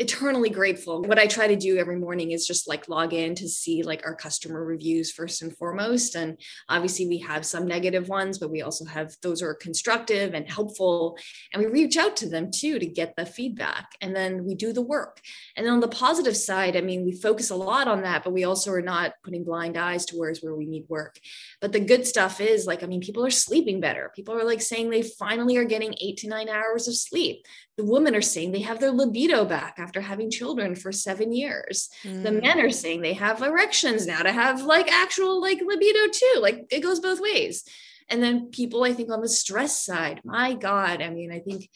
eternally 0.00 0.48
grateful. 0.48 1.02
What 1.02 1.18
I 1.18 1.26
try 1.26 1.46
to 1.46 1.56
do 1.56 1.76
every 1.76 1.98
morning 1.98 2.30
is 2.30 2.46
just 2.46 2.66
like 2.66 2.88
log 2.88 3.12
in 3.12 3.34
to 3.34 3.46
see 3.46 3.82
like 3.82 4.00
our 4.06 4.14
customer 4.14 4.64
reviews 4.64 5.12
first 5.12 5.42
and 5.42 5.54
foremost. 5.58 6.14
And 6.14 6.40
obviously 6.70 7.06
we 7.06 7.18
have 7.18 7.44
some 7.44 7.66
negative 7.66 8.08
ones, 8.08 8.38
but 8.38 8.50
we 8.50 8.62
also 8.62 8.86
have 8.86 9.14
those 9.22 9.42
are 9.42 9.52
constructive 9.52 10.32
and 10.32 10.50
helpful. 10.50 11.18
And 11.52 11.62
we 11.62 11.70
reach 11.70 11.98
out 11.98 12.16
to 12.16 12.30
them 12.30 12.50
too 12.50 12.78
to 12.78 12.86
get 12.86 13.14
the 13.14 13.26
feedback. 13.26 13.90
And 14.00 14.16
then 14.16 14.46
we 14.46 14.54
do 14.54 14.72
the 14.72 14.80
work. 14.80 15.20
And 15.54 15.66
then 15.66 15.74
on 15.74 15.80
the 15.80 15.88
positive 15.88 16.36
side, 16.36 16.78
I 16.78 16.80
mean, 16.80 17.04
we 17.04 17.12
focus 17.12 17.50
a 17.50 17.56
lot 17.56 17.86
on 17.86 18.02
that, 18.02 18.24
but 18.24 18.32
we 18.32 18.44
also 18.44 18.72
are 18.72 18.80
not 18.80 19.12
putting 19.22 19.44
blind 19.44 19.76
eyes 19.76 20.06
to 20.06 20.16
where 20.16 20.32
we 20.56 20.64
need 20.64 20.86
work. 20.88 21.20
But 21.60 21.72
the 21.72 21.80
good 21.80 22.06
stuff 22.06 22.40
is 22.40 22.66
like, 22.66 22.82
I 22.82 22.86
mean, 22.86 23.02
people 23.02 23.26
are 23.26 23.30
sleeping 23.30 23.80
better. 23.80 24.10
People 24.16 24.34
are 24.34 24.44
like 24.44 24.62
saying 24.62 24.88
they 24.88 25.02
finally 25.02 25.58
are 25.58 25.64
getting 25.64 25.94
eight 26.00 26.16
to 26.18 26.28
nine 26.28 26.48
hours 26.48 26.88
of 26.88 26.96
sleep. 26.96 27.44
The 27.80 27.86
women 27.86 28.14
are 28.14 28.20
saying 28.20 28.52
they 28.52 28.60
have 28.60 28.78
their 28.78 28.90
libido 28.90 29.46
back 29.46 29.76
after 29.78 30.02
having 30.02 30.30
children 30.30 30.74
for 30.74 30.92
seven 30.92 31.32
years. 31.32 31.88
Mm. 32.04 32.22
The 32.22 32.32
men 32.32 32.60
are 32.60 32.68
saying 32.68 33.00
they 33.00 33.14
have 33.14 33.40
erections 33.40 34.06
now 34.06 34.20
to 34.20 34.30
have 34.30 34.60
like 34.60 34.92
actual 34.92 35.40
like 35.40 35.62
libido 35.66 36.08
too. 36.12 36.40
Like 36.40 36.66
it 36.70 36.80
goes 36.80 37.00
both 37.00 37.20
ways. 37.22 37.64
And 38.10 38.22
then 38.22 38.50
people, 38.50 38.84
I 38.84 38.92
think 38.92 39.10
on 39.10 39.22
the 39.22 39.30
stress 39.30 39.82
side, 39.82 40.20
my 40.24 40.52
God, 40.52 41.00
I 41.00 41.08
mean, 41.08 41.32
I 41.32 41.38
think 41.38 41.70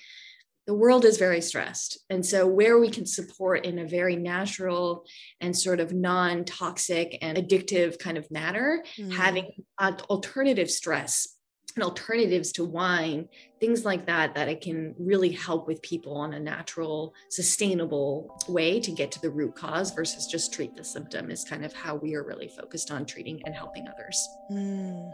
the 0.66 0.74
world 0.74 1.06
is 1.06 1.16
very 1.16 1.40
stressed. 1.40 1.98
And 2.10 2.24
so, 2.24 2.46
where 2.46 2.78
we 2.78 2.90
can 2.90 3.06
support 3.06 3.64
in 3.64 3.78
a 3.78 3.88
very 3.88 4.16
natural 4.16 5.06
and 5.40 5.56
sort 5.56 5.80
of 5.80 5.94
non 5.94 6.44
toxic 6.44 7.16
and 7.22 7.38
addictive 7.38 7.98
kind 7.98 8.18
of 8.18 8.30
manner, 8.30 8.84
mm. 8.98 9.10
having 9.10 9.52
alternative 9.80 10.70
stress 10.70 11.33
and 11.74 11.84
alternatives 11.84 12.52
to 12.52 12.64
wine, 12.64 13.28
things 13.60 13.84
like 13.84 14.06
that, 14.06 14.34
that 14.34 14.48
it 14.48 14.60
can 14.60 14.94
really 14.98 15.30
help 15.30 15.66
with 15.66 15.82
people 15.82 16.16
on 16.16 16.34
a 16.34 16.40
natural, 16.40 17.12
sustainable 17.30 18.36
way 18.48 18.80
to 18.80 18.92
get 18.92 19.10
to 19.12 19.20
the 19.20 19.30
root 19.30 19.54
cause 19.54 19.90
versus 19.90 20.26
just 20.26 20.52
treat 20.52 20.76
the 20.76 20.84
symptom 20.84 21.30
is 21.30 21.44
kind 21.44 21.64
of 21.64 21.72
how 21.72 21.96
we 21.96 22.14
are 22.14 22.24
really 22.24 22.48
focused 22.48 22.90
on 22.90 23.04
treating 23.04 23.40
and 23.44 23.54
helping 23.54 23.88
others. 23.88 24.28
Mm. 24.50 25.12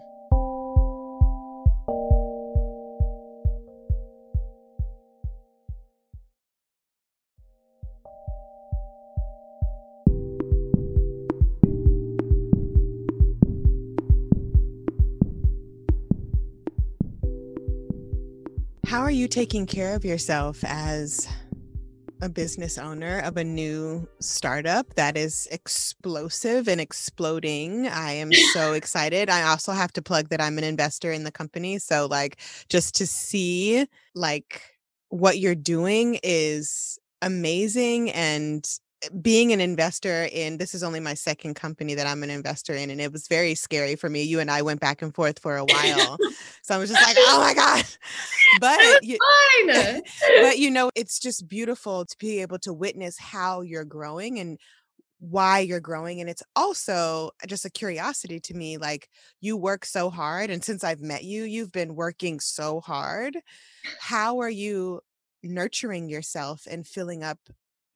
How 18.91 19.03
are 19.03 19.11
you 19.13 19.29
taking 19.29 19.67
care 19.67 19.95
of 19.95 20.05
yourself 20.05 20.65
as 20.65 21.29
a 22.21 22.29
business 22.29 22.77
owner 22.77 23.21
of 23.21 23.37
a 23.37 23.45
new 23.45 24.09
startup 24.19 24.95
that 24.95 25.17
is 25.17 25.47
explosive 25.53 26.67
and 26.67 26.81
exploding. 26.81 27.87
I 27.87 28.15
am 28.15 28.33
so 28.53 28.73
excited. 28.73 29.31
I 29.31 29.43
also 29.45 29.71
have 29.71 29.93
to 29.93 30.03
plug 30.03 30.31
that 30.31 30.41
I'm 30.41 30.59
an 30.59 30.65
investor 30.65 31.13
in 31.13 31.23
the 31.23 31.31
company, 31.31 31.79
so 31.79 32.07
like 32.07 32.39
just 32.69 32.97
to 32.97 33.07
see 33.07 33.87
like 34.17 34.61
what 35.11 35.39
you're 35.39 35.55
doing 35.55 36.19
is 36.25 36.99
amazing 37.23 38.11
and 38.11 38.69
being 39.23 39.53
an 39.53 39.61
investor 39.61 40.29
in 40.31 40.59
this 40.59 40.75
is 40.75 40.83
only 40.83 41.01
my 41.01 41.15
second 41.15 41.55
company 41.55 41.95
that 41.95 42.07
I'm 42.07 42.23
an 42.23 42.31
investor 42.31 42.75
in, 42.75 42.91
and 42.91 43.01
it 43.01 43.13
was 43.13 43.29
very 43.29 43.55
scary 43.55 43.97
for 43.97 44.09
me. 44.09 44.23
You 44.23 44.41
and 44.41 44.51
I 44.51 44.63
went 44.63 44.81
back 44.81 45.03
and 45.03 45.15
forth 45.15 45.39
for 45.39 45.57
a 45.57 45.65
while, 45.65 46.19
so 46.63 46.75
I 46.75 46.79
was 46.79 46.91
just 46.91 47.03
like, 47.03 47.17
"Oh 47.19 47.41
my 47.41 47.55
god!" 47.55 47.85
But 48.61 49.05
you, 49.05 49.17
but 50.41 50.59
you 50.59 50.71
know, 50.71 50.91
it's 50.97 51.21
just 51.21 51.47
beautiful 51.47 52.05
to 52.05 52.17
be 52.19 52.41
able 52.41 52.59
to 52.61 52.73
witness 52.73 53.17
how 53.17 53.61
you're 53.61 53.85
growing 53.85 54.41
and 54.41 54.59
why 55.21 55.61
you're 55.61 55.81
growing, 55.81 56.21
and 56.21 56.29
it's 56.29 56.43
also 56.57 57.31
just 57.47 57.65
a 57.65 57.71
curiosity 57.71 58.41
to 58.41 58.55
me. 58.55 58.77
Like 58.77 59.09
you 59.41 59.57
work 59.57 59.85
so 59.85 60.11
hard, 60.11 60.51
and 60.51 60.65
since 60.65 60.85
I've 60.85 61.01
met 61.01 61.25
you, 61.25 61.45
you've 61.45 61.73
been 61.73 61.95
working 61.95 62.41
so 62.41 62.81
hard. 62.81 63.39
How 64.01 64.41
are 64.41 64.51
you 64.51 65.01
nurturing 65.43 66.09
yourself 66.09 66.67
and 66.69 66.87
filling 66.87 67.23
up 67.23 67.39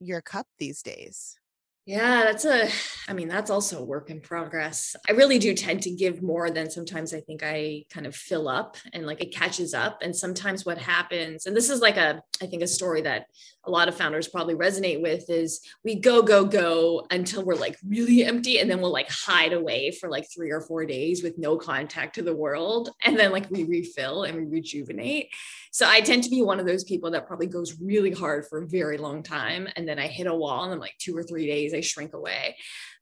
your 0.01 0.23
cup 0.23 0.47
these 0.59 0.83
days? 0.83 1.39
Yeah, 1.87 2.25
that's 2.25 2.47
a, 2.47 2.71
I 3.09 3.13
mean, 3.13 3.29
that's 3.29 3.51
also 3.51 3.81
a 3.81 3.85
work 3.85 4.09
in 4.09 4.23
progress. 4.23 4.97
I 5.07 5.13
really 5.13 5.39
do 5.39 5.53
tend 5.53 5.83
to 5.83 5.91
give 5.91 6.23
more 6.23 6.51
than 6.51 6.71
sometimes 6.71 7.13
I 7.13 7.21
think 7.21 7.43
I 7.43 7.85
kind 7.91 8.07
of 8.07 8.17
fill 8.17 8.49
up 8.49 8.79
and 8.95 9.05
like 9.05 9.23
it 9.23 9.35
catches 9.35 9.75
up. 9.75 9.99
And 10.01 10.17
sometimes 10.17 10.65
what 10.65 10.79
happens, 10.79 11.45
and 11.45 11.55
this 11.55 11.69
is 11.69 11.83
like 11.83 11.99
a, 11.99 12.23
I 12.41 12.47
think 12.47 12.63
a 12.63 12.67
story 12.67 13.03
that 13.03 13.27
a 13.67 13.71
lot 13.71 13.89
of 13.89 13.95
founders 13.95 14.29
probably 14.29 14.55
resonate 14.55 15.03
with 15.03 15.29
is 15.29 15.61
we 15.85 15.97
go, 15.97 16.23
go, 16.23 16.47
go 16.47 17.07
until 17.11 17.45
we're 17.45 17.55
like 17.55 17.77
really 17.87 18.25
empty. 18.25 18.61
And 18.61 18.71
then 18.71 18.81
we'll 18.81 18.93
like 18.93 19.11
hide 19.11 19.53
away 19.53 19.91
for 19.91 20.09
like 20.09 20.27
three 20.35 20.51
or 20.51 20.63
four 20.63 20.87
days 20.87 21.23
with 21.23 21.37
no 21.37 21.59
contact 21.59 22.15
to 22.15 22.23
the 22.23 22.35
world. 22.35 22.91
And 23.03 23.19
then 23.19 23.31
like 23.31 23.51
we 23.51 23.65
refill 23.65 24.23
and 24.23 24.37
we 24.37 24.45
rejuvenate. 24.47 25.29
So 25.71 25.87
I 25.89 26.01
tend 26.01 26.23
to 26.25 26.31
be 26.31 26.41
one 26.41 26.61
of 26.61 26.67
those 26.67 26.85
people 26.85 27.11
that 27.11 27.27
probably 27.27 27.47
goes 27.47 27.79
really 27.81 28.13
hard 28.13 28.47
for 28.47 28.63
a 28.63 28.67
very 28.67 28.97
long 28.97 29.23
time. 29.23 29.69
And 29.77 29.87
then 29.89 29.99
I 29.99 30.07
hit 30.07 30.27
a 30.27 30.35
wall 30.35 30.65
and 30.65 30.73
then 30.73 30.79
like 30.79 30.95
two 30.99 31.17
or 31.17 31.23
three 31.23 31.47
days 31.47 31.74
I 31.75 31.81
shrink 31.81 32.15
away. 32.15 32.57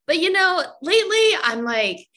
But 0.07 0.19
you 0.19 0.31
know, 0.31 0.63
lately 0.81 1.29
I'm 1.43 1.63
like, 1.63 2.07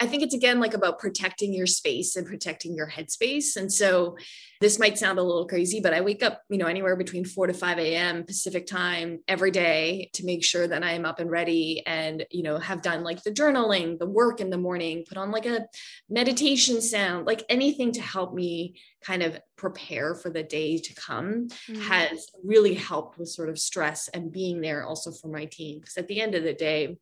I 0.00 0.06
think 0.06 0.22
it's 0.22 0.34
again 0.34 0.60
like 0.60 0.74
about 0.74 0.98
protecting 0.98 1.52
your 1.52 1.66
space 1.66 2.14
and 2.14 2.26
protecting 2.26 2.74
your 2.74 2.88
headspace. 2.88 3.56
And 3.56 3.72
so 3.72 4.16
this 4.60 4.78
might 4.78 4.98
sound 4.98 5.18
a 5.18 5.22
little 5.22 5.46
crazy, 5.46 5.80
but 5.80 5.94
I 5.94 6.00
wake 6.00 6.22
up, 6.22 6.42
you 6.48 6.58
know, 6.58 6.66
anywhere 6.66 6.96
between 6.96 7.24
4 7.24 7.48
to 7.48 7.52
5 7.52 7.78
a.m. 7.78 8.24
Pacific 8.24 8.66
time 8.66 9.20
every 9.28 9.50
day 9.50 10.10
to 10.14 10.24
make 10.24 10.44
sure 10.44 10.66
that 10.66 10.82
I 10.82 10.92
am 10.92 11.04
up 11.04 11.20
and 11.20 11.30
ready 11.30 11.82
and, 11.86 12.24
you 12.30 12.42
know, 12.42 12.58
have 12.58 12.82
done 12.82 13.02
like 13.02 13.22
the 13.22 13.30
journaling, 13.30 13.98
the 13.98 14.06
work 14.06 14.40
in 14.40 14.50
the 14.50 14.58
morning, 14.58 15.04
put 15.08 15.18
on 15.18 15.30
like 15.30 15.46
a 15.46 15.66
meditation 16.08 16.80
sound, 16.80 17.26
like 17.26 17.44
anything 17.48 17.92
to 17.92 18.02
help 18.02 18.34
me 18.34 18.74
kind 19.02 19.22
of 19.22 19.38
prepare 19.56 20.14
for 20.14 20.30
the 20.30 20.42
day 20.42 20.78
to 20.78 20.94
come 20.94 21.48
mm-hmm. 21.48 21.80
has 21.82 22.26
really 22.42 22.74
helped 22.74 23.18
with 23.18 23.28
sort 23.28 23.48
of 23.48 23.58
stress 23.58 24.08
and 24.08 24.32
being 24.32 24.60
there 24.60 24.84
also 24.84 25.12
for 25.12 25.28
my 25.28 25.44
team. 25.44 25.78
Because 25.80 25.96
at 25.96 26.08
the 26.08 26.20
end 26.20 26.34
of 26.34 26.42
the 26.42 26.54
day, 26.54 26.98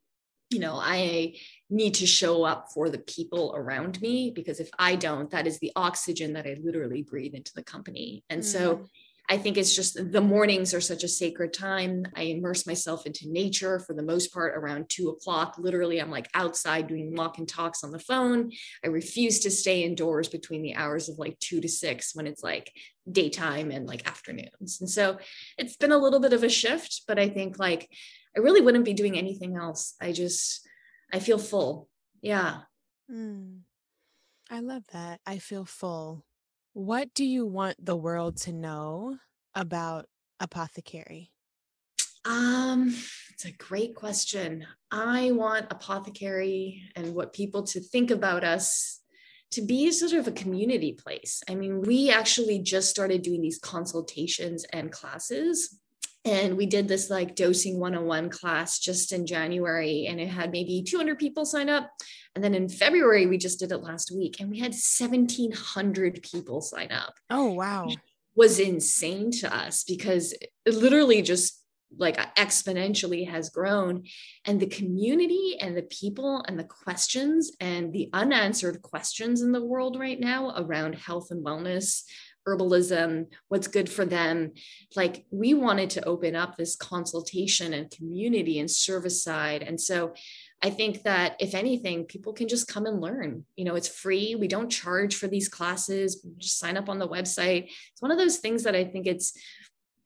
you 0.49 0.59
know, 0.59 0.75
I 0.75 1.35
need 1.69 1.95
to 1.95 2.07
show 2.07 2.43
up 2.43 2.71
for 2.73 2.89
the 2.89 2.99
people 2.99 3.53
around 3.55 4.01
me 4.01 4.31
because 4.33 4.59
if 4.59 4.69
I 4.79 4.95
don't, 4.95 5.29
that 5.31 5.47
is 5.47 5.59
the 5.59 5.73
oxygen 5.75 6.33
that 6.33 6.47
I 6.47 6.57
literally 6.61 7.03
breathe 7.03 7.33
into 7.33 7.53
the 7.53 7.63
company. 7.63 8.23
And 8.29 8.41
mm-hmm. 8.41 8.57
so 8.57 8.85
I 9.29 9.37
think 9.37 9.57
it's 9.57 9.75
just 9.75 10.11
the 10.11 10.21
mornings 10.21 10.73
are 10.73 10.79
such 10.79 11.03
a 11.03 11.07
sacred 11.09 11.51
time. 11.51 12.05
I 12.15 12.23
immerse 12.23 12.65
myself 12.65 13.05
into 13.05 13.29
nature 13.29 13.79
for 13.79 13.93
the 13.93 14.03
most 14.03 14.33
part 14.33 14.55
around 14.55 14.87
two 14.87 15.09
o'clock. 15.09 15.55
Literally, 15.57 15.99
I'm 15.99 16.09
like 16.09 16.29
outside 16.33 16.87
doing 16.87 17.13
walk 17.13 17.37
and 17.37 17.47
talks 17.47 17.83
on 17.83 17.91
the 17.91 17.99
phone. 17.99 18.51
I 18.85 18.87
refuse 18.87 19.39
to 19.39 19.51
stay 19.51 19.83
indoors 19.83 20.29
between 20.29 20.61
the 20.61 20.75
hours 20.75 21.09
of 21.09 21.19
like 21.19 21.37
two 21.39 21.59
to 21.59 21.67
six 21.67 22.15
when 22.15 22.25
it's 22.25 22.41
like 22.41 22.71
daytime 23.11 23.69
and 23.69 23.85
like 23.85 24.07
afternoons. 24.07 24.79
And 24.79 24.89
so 24.89 25.17
it's 25.57 25.75
been 25.75 25.91
a 25.91 25.97
little 25.97 26.21
bit 26.21 26.33
of 26.33 26.43
a 26.43 26.49
shift, 26.49 27.01
but 27.05 27.19
I 27.19 27.27
think 27.27 27.59
like 27.59 27.89
I 28.37 28.39
really 28.39 28.61
wouldn't 28.61 28.85
be 28.85 28.93
doing 28.93 29.17
anything 29.17 29.57
else. 29.57 29.95
I 29.99 30.11
just, 30.11 30.61
I 31.11 31.17
feel 31.17 31.39
full. 31.39 31.89
Yeah. 32.21 32.59
Mm. 33.11 33.61
I 34.51 34.59
love 34.59 34.83
that. 34.93 35.21
I 35.25 35.39
feel 35.39 35.65
full. 35.65 36.23
What 36.73 37.15
do 37.15 37.25
you 37.25 37.47
want 37.47 37.83
the 37.83 37.95
world 37.95 38.37
to 38.41 38.53
know 38.53 39.17
about 39.55 40.05
apothekary? 40.39 41.29
Um, 42.25 42.95
it's 43.33 43.45
a 43.45 43.51
great 43.53 43.95
question. 43.95 44.67
I 44.91 45.31
want 45.31 45.69
apothekary 45.69 46.81
and 46.95 47.15
what 47.15 47.33
people 47.33 47.63
to 47.63 47.79
think 47.79 48.11
about 48.11 48.43
us 48.43 49.01
to 49.51 49.63
be 49.63 49.91
sort 49.91 50.13
of 50.13 50.27
a 50.27 50.31
community 50.31 50.93
place. 50.93 51.41
I 51.49 51.55
mean, 51.55 51.81
we 51.81 52.11
actually 52.11 52.59
just 52.59 52.91
started 52.91 53.23
doing 53.23 53.41
these 53.41 53.57
consultations 53.57 54.63
and 54.71 54.91
classes 54.91 55.79
and 56.27 56.57
we 56.57 56.65
did 56.65 56.87
this 56.87 57.09
like 57.09 57.35
dosing 57.35 57.79
101 57.79 58.29
class 58.29 58.79
just 58.79 59.11
in 59.11 59.25
January 59.25 60.07
and 60.07 60.19
it 60.19 60.27
had 60.27 60.51
maybe 60.51 60.83
200 60.83 61.17
people 61.17 61.45
sign 61.45 61.69
up 61.69 61.91
and 62.35 62.43
then 62.43 62.53
in 62.53 62.69
February 62.69 63.25
we 63.25 63.37
just 63.37 63.59
did 63.59 63.71
it 63.71 63.83
last 63.83 64.11
week 64.11 64.39
and 64.39 64.49
we 64.49 64.59
had 64.59 64.73
1700 64.73 66.21
people 66.23 66.61
sign 66.61 66.91
up. 66.91 67.13
Oh 67.29 67.53
wow. 67.53 67.89
was 68.35 68.59
insane 68.59 69.31
to 69.31 69.53
us 69.53 69.83
because 69.83 70.33
it 70.33 70.73
literally 70.73 71.21
just 71.21 71.63
like 71.97 72.17
exponentially 72.35 73.27
has 73.29 73.49
grown 73.49 74.03
and 74.45 74.59
the 74.59 74.67
community 74.67 75.57
and 75.59 75.75
the 75.75 75.83
people 75.83 76.43
and 76.47 76.59
the 76.59 76.63
questions 76.63 77.51
and 77.61 77.93
the 77.93 78.09
unanswered 78.13 78.81
questions 78.81 79.41
in 79.41 79.51
the 79.51 79.63
world 79.63 79.97
right 79.97 80.19
now 80.19 80.53
around 80.57 80.93
health 80.95 81.31
and 81.31 81.45
wellness 81.45 82.03
herbalism, 82.47 83.27
what's 83.49 83.67
good 83.67 83.89
for 83.89 84.05
them. 84.05 84.53
Like 84.95 85.25
we 85.31 85.53
wanted 85.53 85.89
to 85.91 86.05
open 86.05 86.35
up 86.35 86.55
this 86.55 86.75
consultation 86.75 87.73
and 87.73 87.91
community 87.91 88.59
and 88.59 88.71
service 88.71 89.23
side. 89.23 89.63
And 89.63 89.79
so 89.79 90.13
I 90.63 90.71
think 90.71 91.03
that 91.03 91.35
if 91.39 91.53
anything, 91.53 92.05
people 92.05 92.33
can 92.33 92.47
just 92.47 92.67
come 92.67 92.85
and 92.85 92.99
learn. 92.99 93.45
You 93.55 93.65
know, 93.65 93.75
it's 93.75 93.87
free. 93.87 94.35
We 94.35 94.47
don't 94.47 94.71
charge 94.71 95.15
for 95.15 95.27
these 95.27 95.49
classes. 95.49 96.25
Just 96.37 96.57
sign 96.57 96.77
up 96.77 96.89
on 96.89 96.97
the 96.97 97.07
website. 97.07 97.65
It's 97.65 98.01
one 98.01 98.11
of 98.11 98.17
those 98.17 98.37
things 98.37 98.63
that 98.63 98.75
I 98.75 98.85
think 98.85 99.05
it's 99.05 99.33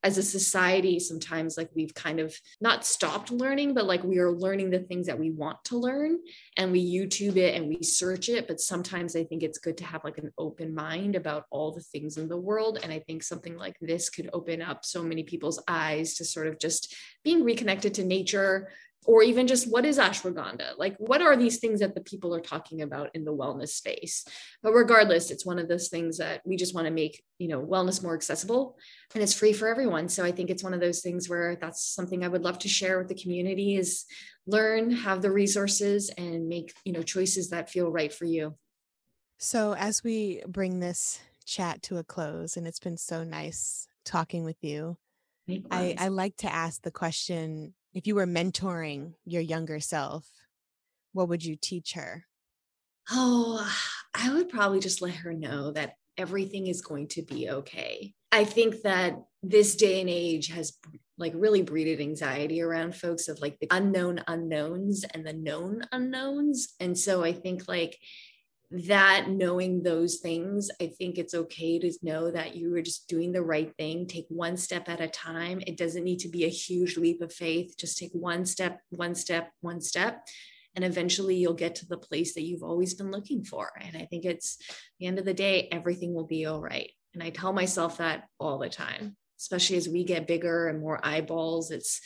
as 0.03 0.17
a 0.17 0.23
society 0.23 0.99
sometimes 0.99 1.57
like 1.57 1.69
we've 1.75 1.93
kind 1.93 2.19
of 2.19 2.35
not 2.59 2.85
stopped 2.85 3.31
learning 3.31 3.73
but 3.73 3.85
like 3.85 4.03
we 4.03 4.17
are 4.19 4.31
learning 4.31 4.69
the 4.69 4.79
things 4.79 5.07
that 5.07 5.19
we 5.19 5.29
want 5.29 5.63
to 5.63 5.77
learn 5.77 6.17
and 6.57 6.71
we 6.71 6.81
youtube 6.83 7.37
it 7.37 7.55
and 7.55 7.67
we 7.67 7.81
search 7.83 8.29
it. 8.29 8.47
But 8.47 8.59
sometimes 8.59 9.15
i 9.15 9.23
think 9.23 9.43
it's 9.43 9.57
good 9.57 9.77
to 9.77 9.85
have 9.85 10.03
like 10.03 10.17
an 10.17 10.31
open 10.37 10.73
mind 10.73 11.15
about 11.15 11.45
all 11.49 11.71
the 11.71 11.81
things 11.81 12.17
in 12.17 12.27
the 12.27 12.37
world. 12.37 12.79
And 12.81 12.91
i 12.91 12.99
think 12.99 13.23
something 13.23 13.55
like 13.57 13.77
this 13.81 14.09
could 14.09 14.29
open 14.33 14.61
up 14.61 14.85
so 14.85 15.03
many 15.03 15.23
people's 15.23 15.61
eyes 15.67 16.15
to 16.15 16.25
sort 16.25 16.47
of 16.47 16.59
just 16.59 16.95
being 17.23 17.43
reconnected 17.43 17.93
to 17.95 18.03
nature 18.03 18.69
or 19.05 19.23
even 19.23 19.47
just 19.47 19.69
what 19.69 19.85
is 19.85 19.97
ashwagandha? 19.97 20.77
Like 20.77 20.95
what 20.97 21.21
are 21.21 21.35
these 21.35 21.59
things 21.59 21.79
that 21.79 21.95
the 21.95 22.01
people 22.01 22.35
are 22.35 22.41
talking 22.41 22.81
about 22.81 23.09
in 23.13 23.23
the 23.23 23.33
wellness 23.33 23.69
space? 23.69 24.25
But 24.61 24.73
regardless 24.73 25.31
it's 25.31 25.45
one 25.45 25.59
of 25.59 25.67
those 25.67 25.89
things 25.89 26.17
that 26.17 26.41
we 26.45 26.55
just 26.55 26.75
want 26.75 26.85
to 26.85 26.93
make 26.93 27.23
you 27.39 27.47
know 27.47 27.61
wellness 27.61 28.03
more 28.03 28.13
accessible 28.13 28.77
and 29.13 29.23
it's 29.23 29.33
free 29.33 29.53
for 29.53 29.67
everyone. 29.67 30.07
So 30.09 30.23
i 30.23 30.31
think 30.31 30.49
it's 30.49 30.63
one 30.63 30.73
of 30.73 30.79
those 30.79 31.01
things 31.01 31.29
where 31.29 31.55
that's 31.55 31.83
something 31.83 32.23
i 32.23 32.27
would 32.27 32.43
love 32.43 32.59
to 32.59 32.69
share 32.69 32.97
with 32.97 33.07
the 33.07 33.15
community 33.15 33.75
is 33.75 34.05
learn 34.47 34.91
have 34.91 35.21
the 35.21 35.31
resources 35.31 36.09
and 36.17 36.47
make 36.47 36.73
you 36.85 36.93
know 36.93 37.03
choices 37.03 37.49
that 37.49 37.69
feel 37.69 37.91
right 37.91 38.13
for 38.13 38.25
you. 38.25 38.55
So 39.37 39.73
as 39.73 40.03
we 40.03 40.43
bring 40.47 40.79
this 40.79 41.19
chat 41.45 41.81
to 41.83 41.97
a 41.97 42.03
close 42.03 42.55
and 42.55 42.67
it's 42.67 42.79
been 42.79 42.97
so 42.97 43.23
nice 43.23 43.87
talking 44.05 44.43
with 44.43 44.63
you 44.63 44.97
I, 45.69 45.95
I 45.97 46.07
like 46.09 46.37
to 46.37 46.53
ask 46.53 46.81
the 46.81 46.91
question 46.91 47.73
if 47.93 48.07
you 48.07 48.15
were 48.15 48.27
mentoring 48.27 49.13
your 49.25 49.41
younger 49.41 49.79
self, 49.79 50.29
what 51.13 51.27
would 51.29 51.43
you 51.43 51.57
teach 51.59 51.93
her? 51.93 52.25
Oh, 53.09 53.69
I 54.13 54.33
would 54.33 54.49
probably 54.49 54.79
just 54.79 55.01
let 55.01 55.15
her 55.15 55.33
know 55.33 55.71
that 55.71 55.95
everything 56.17 56.67
is 56.67 56.81
going 56.81 57.07
to 57.09 57.21
be 57.21 57.49
okay. 57.49 58.13
I 58.31 58.45
think 58.45 58.81
that 58.83 59.17
this 59.43 59.75
day 59.75 59.99
and 59.99 60.09
age 60.09 60.47
has 60.49 60.77
like 61.17 61.33
really 61.35 61.61
breeded 61.61 61.99
anxiety 61.99 62.61
around 62.61 62.95
folks 62.95 63.27
of 63.27 63.39
like 63.41 63.59
the 63.59 63.67
unknown 63.71 64.23
unknowns 64.27 65.03
and 65.03 65.25
the 65.25 65.33
known 65.33 65.81
unknowns. 65.91 66.73
And 66.79 66.97
so 66.97 67.23
I 67.23 67.33
think 67.33 67.67
like 67.67 67.97
that 68.71 69.29
knowing 69.29 69.83
those 69.83 70.17
things, 70.17 70.69
I 70.81 70.87
think 70.87 71.17
it's 71.17 71.33
okay 71.33 71.77
to 71.79 71.91
know 72.01 72.31
that 72.31 72.55
you 72.55 72.71
were 72.71 72.81
just 72.81 73.09
doing 73.09 73.33
the 73.33 73.41
right 73.41 73.73
thing. 73.77 74.07
Take 74.07 74.27
one 74.29 74.55
step 74.55 74.87
at 74.87 75.01
a 75.01 75.09
time. 75.09 75.61
It 75.67 75.77
doesn't 75.77 76.05
need 76.05 76.19
to 76.19 76.29
be 76.29 76.45
a 76.45 76.49
huge 76.49 76.95
leap 76.95 77.21
of 77.21 77.33
faith. 77.33 77.75
Just 77.77 77.97
take 77.97 78.11
one 78.13 78.45
step, 78.45 78.79
one 78.89 79.13
step, 79.13 79.51
one 79.59 79.81
step. 79.81 80.25
And 80.75 80.85
eventually 80.85 81.35
you'll 81.35 81.53
get 81.53 81.75
to 81.75 81.85
the 81.85 81.97
place 81.97 82.33
that 82.33 82.43
you've 82.43 82.63
always 82.63 82.93
been 82.93 83.11
looking 83.11 83.43
for. 83.43 83.71
And 83.79 83.97
I 83.97 84.05
think 84.05 84.23
it's 84.23 84.57
the 84.99 85.07
end 85.07 85.19
of 85.19 85.25
the 85.25 85.33
day, 85.33 85.67
everything 85.69 86.13
will 86.13 86.27
be 86.27 86.45
all 86.45 86.61
right. 86.61 86.91
And 87.13 87.21
I 87.21 87.29
tell 87.29 87.51
myself 87.51 87.97
that 87.97 88.23
all 88.39 88.57
the 88.57 88.69
time, 88.69 89.17
especially 89.37 89.75
as 89.75 89.89
we 89.89 90.05
get 90.05 90.27
bigger 90.27 90.69
and 90.69 90.79
more 90.79 90.99
eyeballs. 91.03 91.71
It's 91.71 91.99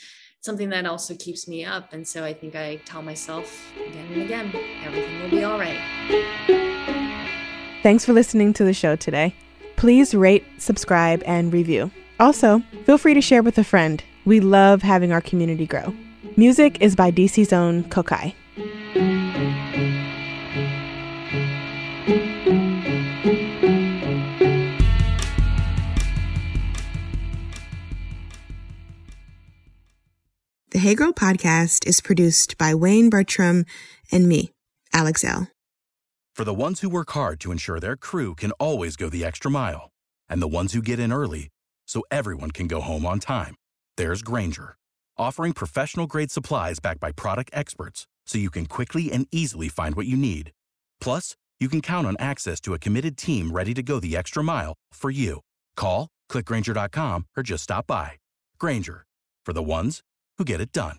something 0.46 0.70
that 0.70 0.86
also 0.86 1.16
keeps 1.16 1.48
me 1.48 1.66
up. 1.66 1.92
And 1.92 2.08
so 2.08 2.24
I 2.24 2.34
think 2.34 2.56
I 2.56 2.78
tell 2.86 3.02
myself 3.02 3.74
again 3.88 4.06
and 4.14 4.22
again, 4.22 4.54
everything 4.86 5.22
will 5.22 5.30
be 5.30 5.44
all 5.44 5.60
right. 5.60 5.82
Thanks 7.84 8.06
for 8.06 8.14
listening 8.14 8.54
to 8.54 8.64
the 8.64 8.74
show 8.74 8.96
today. 8.96 9.36
Please 9.76 10.14
rate, 10.16 10.46
subscribe, 10.58 11.22
and 11.26 11.52
review. 11.52 11.92
Also, 12.20 12.62
feel 12.86 12.98
free 12.98 13.14
to 13.14 13.22
share 13.22 13.44
with 13.44 13.58
a 13.58 13.64
friend. 13.64 14.04
We 14.24 14.40
love 14.40 14.82
having 14.82 15.12
our 15.12 15.22
community 15.22 15.68
grow. 15.68 15.94
Music 16.38 16.82
is 16.82 16.96
by 16.96 17.12
DC's 17.12 17.52
own 17.52 17.84
Kokai. 17.86 18.34
Hey 30.86 30.94
Girl 30.94 31.14
podcast 31.14 31.88
is 31.88 32.00
produced 32.00 32.60
by 32.60 32.76
Wayne 32.76 33.10
Bertram 33.10 33.66
and 34.12 34.30
me, 34.30 34.52
Alex 34.94 35.24
Elle. 35.24 35.48
For 36.36 36.44
the 36.44 36.54
ones 36.54 36.82
who 36.82 36.90
work 36.90 37.10
hard 37.14 37.40
to 37.40 37.52
ensure 37.52 37.80
their 37.80 37.96
crew 37.96 38.36
can 38.36 38.52
always 38.60 38.96
go 38.96 39.10
the 39.10 39.26
extra 39.26 39.50
mile, 39.50 39.90
and 40.30 40.44
the 40.44 40.48
ones 40.48 40.74
who 40.74 40.84
get 40.84 41.00
in 41.00 41.12
early 41.12 41.50
so 41.88 42.04
everyone 42.12 42.52
can 42.52 42.68
go 42.68 42.82
home 42.82 43.04
on 43.04 43.20
time, 43.20 43.56
there's 43.98 44.22
Grainger, 44.22 44.76
offering 45.18 45.54
professional 45.54 46.06
grade 46.06 46.30
supplies 46.30 46.80
backed 46.80 47.00
by 47.00 47.12
product 47.12 47.50
experts 47.52 48.06
so 48.28 48.38
you 48.38 48.52
can 48.52 48.68
quickly 48.68 49.12
and 49.12 49.28
easily 49.32 49.70
find 49.70 49.96
what 49.96 50.06
you 50.06 50.16
need. 50.16 50.52
Plus, 51.02 51.36
you 51.60 51.68
can 51.68 51.82
count 51.82 52.06
on 52.06 52.16
access 52.20 52.62
to 52.62 52.76
a 52.76 52.80
committed 52.80 53.18
team 53.18 53.52
ready 53.52 53.74
to 53.74 53.82
go 53.82 54.00
the 54.00 54.16
extra 54.16 54.44
mile 54.44 54.76
for 54.94 55.10
you. 55.10 55.42
Call, 55.76 56.10
clickgrainger.com, 56.30 57.26
or 57.36 57.42
just 57.42 57.64
stop 57.64 57.88
by. 57.88 58.20
Grainger, 58.60 59.08
for 59.44 59.52
the 59.52 59.64
ones 59.64 60.04
who 60.38 60.46
get 60.46 60.62
it 60.62 60.72
done. 60.72 60.98